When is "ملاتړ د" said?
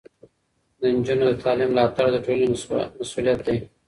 1.73-2.17